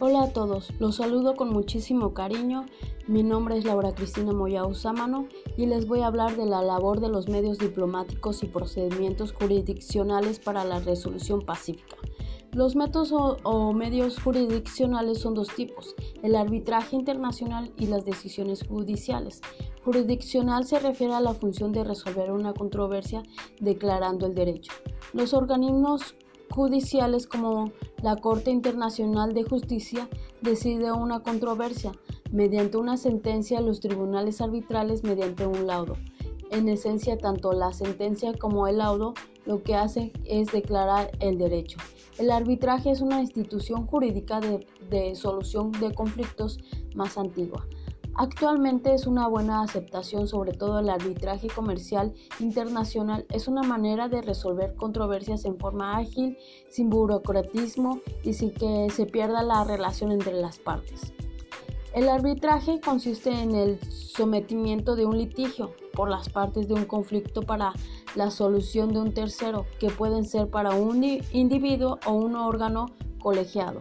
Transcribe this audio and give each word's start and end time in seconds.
Hola 0.00 0.22
a 0.22 0.32
todos, 0.32 0.70
los 0.78 0.94
saludo 0.94 1.34
con 1.34 1.50
muchísimo 1.50 2.14
cariño. 2.14 2.66
Mi 3.08 3.24
nombre 3.24 3.58
es 3.58 3.64
Laura 3.64 3.92
Cristina 3.92 4.32
Moya 4.32 4.64
Usámano 4.64 5.26
y 5.56 5.66
les 5.66 5.88
voy 5.88 6.02
a 6.02 6.06
hablar 6.06 6.36
de 6.36 6.46
la 6.46 6.62
labor 6.62 7.00
de 7.00 7.08
los 7.08 7.28
medios 7.28 7.58
diplomáticos 7.58 8.44
y 8.44 8.46
procedimientos 8.46 9.32
jurisdiccionales 9.32 10.38
para 10.38 10.62
la 10.62 10.78
resolución 10.78 11.40
pacífica. 11.42 11.96
Los 12.52 12.76
métodos 12.76 13.12
o, 13.42 13.72
medios 13.72 14.20
jurisdiccionales 14.20 15.18
son 15.18 15.34
dos 15.34 15.48
tipos, 15.48 15.96
el 16.22 16.36
arbitraje 16.36 16.94
internacional 16.94 17.72
y 17.76 17.88
las 17.88 18.04
decisiones 18.04 18.64
judiciales. 18.68 19.40
Jurisdiccional 19.84 20.64
se 20.64 20.78
refiere 20.78 21.14
a 21.14 21.20
la 21.20 21.34
función 21.34 21.72
de 21.72 21.82
resolver 21.82 22.30
una 22.30 22.54
controversia 22.54 23.24
declarando 23.58 24.26
el 24.26 24.36
derecho. 24.36 24.70
Los 25.12 25.34
organismos 25.34 26.14
judiciales 26.50 27.26
como 27.26 27.72
la 28.02 28.16
Corte 28.16 28.50
Internacional 28.50 29.34
de 29.34 29.44
Justicia 29.44 30.08
decide 30.40 30.92
una 30.92 31.20
controversia 31.20 31.92
mediante 32.30 32.76
una 32.76 32.96
sentencia, 32.96 33.60
los 33.60 33.80
tribunales 33.80 34.40
arbitrales 34.40 35.02
mediante 35.02 35.46
un 35.46 35.66
laudo. 35.66 35.96
En 36.50 36.68
esencia, 36.68 37.18
tanto 37.18 37.52
la 37.52 37.72
sentencia 37.72 38.32
como 38.32 38.66
el 38.66 38.78
laudo 38.78 39.14
lo 39.44 39.62
que 39.62 39.74
hacen 39.74 40.12
es 40.24 40.50
declarar 40.52 41.10
el 41.20 41.38
derecho. 41.38 41.78
El 42.18 42.30
arbitraje 42.30 42.90
es 42.90 43.00
una 43.00 43.20
institución 43.20 43.86
jurídica 43.86 44.40
de, 44.40 44.66
de 44.90 45.14
solución 45.14 45.72
de 45.72 45.94
conflictos 45.94 46.58
más 46.94 47.16
antigua. 47.16 47.66
Actualmente 48.20 48.94
es 48.94 49.06
una 49.06 49.28
buena 49.28 49.62
aceptación, 49.62 50.26
sobre 50.26 50.50
todo 50.50 50.80
el 50.80 50.90
arbitraje 50.90 51.46
comercial 51.46 52.12
internacional 52.40 53.24
es 53.32 53.46
una 53.46 53.62
manera 53.62 54.08
de 54.08 54.22
resolver 54.22 54.74
controversias 54.74 55.44
en 55.44 55.56
forma 55.56 55.96
ágil, 55.96 56.36
sin 56.68 56.90
burocratismo 56.90 58.00
y 58.24 58.32
sin 58.32 58.50
que 58.50 58.88
se 58.90 59.06
pierda 59.06 59.44
la 59.44 59.62
relación 59.62 60.10
entre 60.10 60.32
las 60.32 60.58
partes. 60.58 61.12
El 61.94 62.08
arbitraje 62.08 62.80
consiste 62.80 63.30
en 63.30 63.54
el 63.54 63.78
sometimiento 63.88 64.96
de 64.96 65.06
un 65.06 65.16
litigio 65.16 65.70
por 65.92 66.10
las 66.10 66.28
partes 66.28 66.66
de 66.66 66.74
un 66.74 66.86
conflicto 66.86 67.42
para 67.42 67.72
la 68.16 68.32
solución 68.32 68.92
de 68.92 68.98
un 68.98 69.14
tercero, 69.14 69.64
que 69.78 69.90
pueden 69.90 70.24
ser 70.24 70.50
para 70.50 70.74
un 70.74 71.04
individuo 71.32 72.00
o 72.04 72.14
un 72.14 72.34
órgano 72.34 72.86
colegiado 73.20 73.78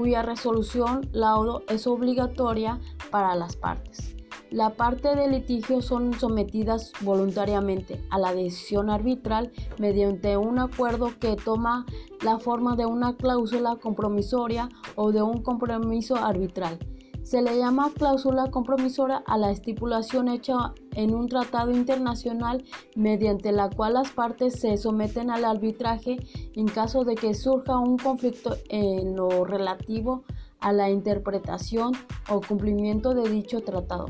cuya 0.00 0.22
resolución 0.22 1.10
laudo 1.12 1.62
es 1.68 1.86
obligatoria 1.86 2.80
para 3.10 3.34
las 3.34 3.56
partes. 3.56 4.16
La 4.50 4.70
parte 4.70 5.14
del 5.14 5.30
litigio 5.30 5.80
son 5.80 6.12
sometidas 6.18 6.92
voluntariamente 7.02 8.04
a 8.10 8.18
la 8.18 8.34
decisión 8.34 8.90
arbitral 8.90 9.52
mediante 9.78 10.36
un 10.36 10.58
acuerdo 10.58 11.12
que 11.20 11.36
toma 11.36 11.86
la 12.24 12.40
forma 12.40 12.74
de 12.74 12.84
una 12.84 13.16
cláusula 13.16 13.76
compromisoria 13.76 14.68
o 14.96 15.12
de 15.12 15.22
un 15.22 15.42
compromiso 15.42 16.16
arbitral. 16.16 16.80
Se 17.22 17.42
le 17.42 17.56
llama 17.56 17.92
cláusula 17.94 18.50
compromisora 18.50 19.22
a 19.24 19.38
la 19.38 19.52
estipulación 19.52 20.26
hecha 20.26 20.74
en 20.96 21.14
un 21.14 21.28
tratado 21.28 21.70
internacional 21.70 22.64
mediante 22.96 23.52
la 23.52 23.70
cual 23.70 23.94
las 23.94 24.10
partes 24.10 24.58
se 24.60 24.76
someten 24.76 25.30
al 25.30 25.44
arbitraje 25.44 26.16
en 26.56 26.66
caso 26.66 27.04
de 27.04 27.14
que 27.14 27.34
surja 27.34 27.78
un 27.78 27.98
conflicto 27.98 28.56
en 28.68 29.14
lo 29.14 29.44
relativo 29.44 30.24
a 30.26 30.39
la 30.72 30.90
interpretación 30.90 31.92
o 32.28 32.40
cumplimiento 32.40 33.14
de 33.14 33.28
dicho 33.28 33.60
tratado. 33.60 34.06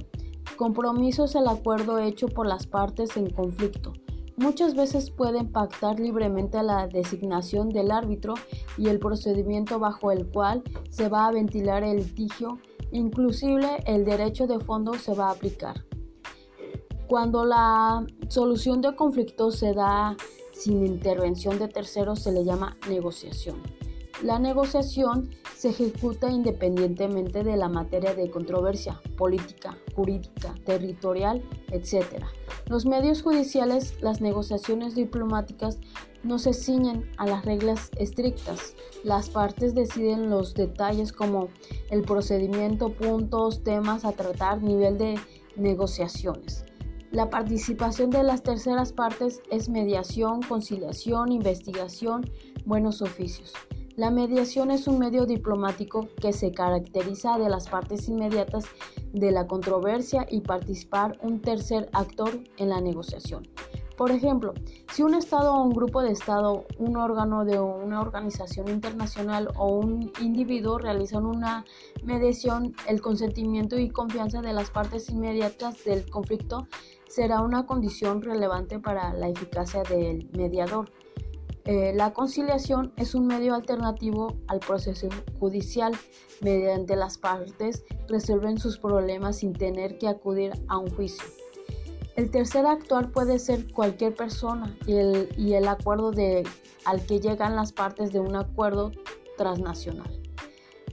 Compromiso 0.57 1.25
es 1.25 1.35
el 1.35 1.49
acuerdo 1.49 1.99
hecho 1.99 2.29
por 2.29 2.47
las 2.47 2.67
partes 2.67 3.17
en 3.17 3.31
conflicto. 3.31 3.93
Muchas 4.37 4.75
veces 4.75 5.11
pueden 5.11 5.53
pactar 5.53 6.01
libremente 6.01 6.63
la 6.63 6.87
designación 6.87 7.69
del 7.69 7.91
árbitro 7.91 8.35
y 8.77 8.89
el 8.89 8.99
procedimiento 8.99 9.79
bajo 9.79 10.11
el 10.13 10.31
cual 10.31 10.63
se 10.91 11.09
va 11.09 11.27
a 11.27 11.33
ventilar 11.33 11.85
el 11.85 11.99
litigio 11.99 12.59
Inclusive 12.93 13.83
el 13.87 14.05
derecho 14.05 14.47
de 14.47 14.59
fondo 14.59 14.95
se 14.95 15.15
va 15.15 15.29
a 15.29 15.33
aplicar. 15.33 15.85
Cuando 17.07 17.45
la 17.45 18.05
solución 18.29 18.81
de 18.81 18.95
conflictos 18.97 19.59
se 19.59 19.75
da 19.75 20.17
sin 20.53 20.85
intervención 20.85 21.59
de 21.59 21.69
terceros 21.69 22.21
se 22.21 22.33
le 22.33 22.45
llama 22.45 22.77
negociación. 22.89 23.63
La 24.23 24.39
negociación 24.39 25.31
se 25.57 25.71
ejecuta 25.71 26.31
independientemente 26.31 27.43
de 27.43 27.57
la 27.57 27.71
materia 27.71 28.15
de 28.15 28.31
controversia 28.31 29.01
política, 29.17 29.79
jurídica, 29.95 30.55
territorial, 30.67 31.43
etc. 31.71 32.23
Los 32.67 32.85
medios 32.85 33.23
judiciales, 33.23 33.95
las 34.03 34.21
negociaciones 34.21 34.95
diplomáticas 34.95 35.79
no 36.23 36.39
se 36.39 36.53
ciñen 36.53 37.11
a 37.17 37.25
las 37.25 37.47
reglas 37.47 37.91
estrictas. 37.97 38.75
Las 39.05 39.31
partes 39.31 39.75
deciden 39.75 40.29
los 40.29 40.53
detalles 40.53 41.15
como 41.15 41.49
el 41.91 42.03
procedimiento, 42.03 42.93
puntos, 42.93 43.65
temas 43.65 44.05
a 44.05 44.13
tratar, 44.13 44.63
nivel 44.63 44.99
de 44.99 45.19
negociaciones. 45.57 46.67
La 47.11 47.31
participación 47.31 48.11
de 48.11 48.23
las 48.23 48.43
terceras 48.43 48.93
partes 48.93 49.41
es 49.51 49.71
mediación, 49.71 50.43
conciliación, 50.43 51.33
investigación, 51.33 52.31
buenos 52.67 53.01
oficios. 53.01 53.55
La 53.97 54.11
mediación 54.11 54.71
es 54.71 54.87
un 54.87 54.99
medio 54.99 55.27
diplomático 55.27 56.09
que 56.21 56.33
se 56.33 56.53
caracteriza 56.53 57.39
de 57.39 57.49
las 57.49 57.69
partes 57.69 58.09
inmediatas 58.09 58.65
de 59.13 59.33
la 59.33 59.47
controversia 59.47 60.27
y 60.31 60.41
participar 60.43 61.19
un 61.23 61.41
tercer 61.41 61.89
actor 61.93 62.41
en 62.57 62.69
la 62.69 62.81
negociación. 62.81 63.49
Por 64.01 64.13
ejemplo, 64.13 64.55
si 64.95 65.03
un 65.03 65.13
Estado 65.13 65.53
o 65.53 65.63
un 65.63 65.75
grupo 65.75 66.01
de 66.01 66.13
Estado, 66.13 66.65
un 66.79 66.97
órgano 66.97 67.45
de 67.45 67.61
una 67.61 68.01
organización 68.01 68.69
internacional 68.69 69.49
o 69.57 69.75
un 69.75 70.11
individuo 70.23 70.79
realizan 70.79 71.27
una 71.27 71.67
mediación, 72.03 72.75
el 72.89 73.03
consentimiento 73.03 73.79
y 73.79 73.91
confianza 73.91 74.41
de 74.41 74.55
las 74.55 74.71
partes 74.71 75.11
inmediatas 75.11 75.85
del 75.85 76.09
conflicto 76.09 76.67
será 77.09 77.43
una 77.43 77.67
condición 77.67 78.23
relevante 78.23 78.79
para 78.79 79.13
la 79.13 79.29
eficacia 79.29 79.83
del 79.83 80.31
mediador. 80.33 80.91
Eh, 81.71 81.93
la 81.95 82.13
conciliación 82.13 82.93
es 82.97 83.15
un 83.15 83.29
medio 83.29 83.55
alternativo 83.55 84.37
al 84.49 84.59
proceso 84.59 85.09
judicial. 85.39 85.93
Mediante 86.41 86.97
las 86.97 87.17
partes 87.17 87.85
resuelven 88.09 88.59
sus 88.59 88.77
problemas 88.77 89.37
sin 89.37 89.53
tener 89.53 89.97
que 89.97 90.09
acudir 90.09 90.51
a 90.67 90.79
un 90.79 90.91
juicio. 90.91 91.23
El 92.17 92.33
tercer 92.33 92.67
actor 92.67 93.13
puede 93.13 93.39
ser 93.39 93.73
cualquier 93.73 94.17
persona 94.17 94.77
y 94.85 95.53
el, 95.53 95.69
acuerdo 95.69 96.11
de, 96.11 96.43
al 96.87 97.07
que 97.07 97.21
llegan 97.21 97.55
las 97.55 97.73
partes 97.73 98.13
de 98.13 98.19
un 98.19 98.35
acuerdo 98.35 98.91
transnacional. 99.39 100.11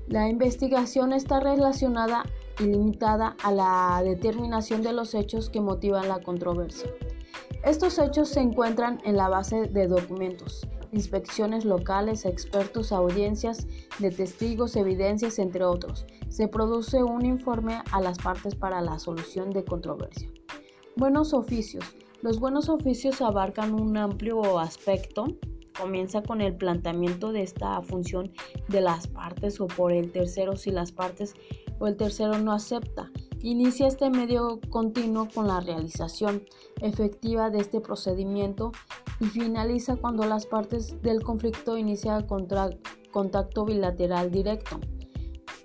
La 0.05 0.29
investigación 0.29 1.11
está 1.11 1.39
relacionada 1.39 2.23
y 2.59 2.63
limitada 2.63 3.35
a 3.43 3.51
la 3.51 4.01
determinación 4.03 4.81
de 4.81 4.93
los 4.93 5.13
hechos 5.13 5.49
que 5.49 5.61
motivan 5.61 6.07
la 6.07 6.21
controversia. 6.21 6.89
Estos 7.63 7.99
hechos 7.99 8.29
se 8.29 8.39
encuentran 8.39 8.99
en 9.03 9.17
la 9.17 9.29
base 9.29 9.67
de 9.67 9.87
documentos, 9.87 10.67
inspecciones 10.91 11.65
locales, 11.65 12.25
expertos, 12.25 12.91
audiencias 12.91 13.67
de 13.99 14.11
testigos, 14.11 14.75
evidencias, 14.75 15.39
entre 15.39 15.65
otros. 15.65 16.05
Se 16.29 16.47
produce 16.47 17.03
un 17.03 17.25
informe 17.25 17.81
a 17.91 18.01
las 18.01 18.17
partes 18.19 18.55
para 18.55 18.81
la 18.81 18.99
solución 18.99 19.49
de 19.49 19.65
controversia. 19.65 20.29
Buenos 20.95 21.33
oficios. 21.33 21.83
Los 22.21 22.39
buenos 22.39 22.69
oficios 22.69 23.21
abarcan 23.21 23.73
un 23.73 23.97
amplio 23.97 24.59
aspecto. 24.59 25.25
Comienza 25.79 26.23
con 26.23 26.41
el 26.41 26.55
planteamiento 26.55 27.31
de 27.31 27.43
esta 27.43 27.79
función 27.81 28.31
de 28.67 28.81
las 28.81 29.07
partes 29.07 29.61
o 29.61 29.67
por 29.67 29.91
el 29.91 30.11
tercero 30.11 30.55
si 30.55 30.71
las 30.71 30.91
partes 30.91 31.35
o 31.79 31.87
el 31.87 31.97
tercero 31.97 32.37
no 32.39 32.51
acepta. 32.51 33.11
Inicia 33.41 33.87
este 33.87 34.09
medio 34.09 34.59
continuo 34.69 35.27
con 35.33 35.47
la 35.47 35.59
realización 35.59 36.43
efectiva 36.81 37.49
de 37.49 37.59
este 37.59 37.81
procedimiento 37.81 38.71
y 39.19 39.25
finaliza 39.25 39.95
cuando 39.95 40.25
las 40.25 40.45
partes 40.45 41.01
del 41.01 41.23
conflicto 41.23 41.77
inician 41.77 42.25
contacto 43.11 43.65
bilateral 43.65 44.31
directo. 44.31 44.79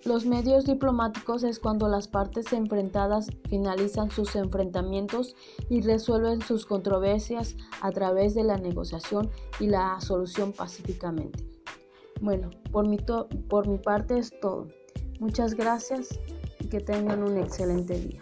Los 0.04 0.26
medios 0.26 0.64
diplomáticos 0.64 1.44
es 1.44 1.60
cuando 1.60 1.86
las 1.86 2.08
partes 2.08 2.52
enfrentadas 2.52 3.30
finalizan 3.48 4.10
sus 4.10 4.34
enfrentamientos 4.34 5.36
y 5.70 5.80
resuelven 5.80 6.42
sus 6.42 6.66
controversias 6.66 7.56
a 7.80 7.92
través 7.92 8.34
de 8.34 8.42
la 8.42 8.56
negociación 8.56 9.30
y 9.60 9.68
la 9.68 10.00
solución 10.00 10.52
pacíficamente. 10.52 11.46
Bueno, 12.20 12.50
por 12.72 12.88
mi, 12.88 12.98
por 13.48 13.68
mi 13.68 13.78
parte 13.78 14.18
es 14.18 14.32
todo. 14.40 14.66
Muchas 15.22 15.54
gracias 15.54 16.18
y 16.58 16.66
que 16.66 16.80
tengan 16.80 17.22
un 17.22 17.38
excelente 17.38 17.94
día. 17.94 18.20